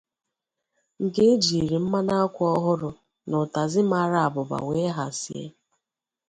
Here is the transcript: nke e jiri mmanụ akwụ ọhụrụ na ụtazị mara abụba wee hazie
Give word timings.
nke 1.03 1.21
e 1.31 1.33
jiri 1.43 1.77
mmanụ 1.83 2.13
akwụ 2.23 2.43
ọhụrụ 2.55 2.89
na 3.27 3.35
ụtazị 3.43 3.81
mara 3.91 4.17
abụba 4.27 4.57
wee 4.67 4.89
hazie 4.97 5.45